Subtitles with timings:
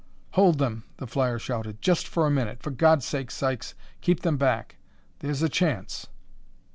[0.31, 2.63] "Hold them," the flyer shouted, "just for a minute!
[2.63, 4.77] For God's sake, Sykes, keep them back!
[5.19, 6.07] There's a chance!"